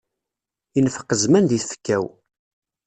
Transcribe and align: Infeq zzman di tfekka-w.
Infeq 0.79 1.09
zzman 1.19 1.45
di 1.49 1.57
tfekka-w. 1.61 2.03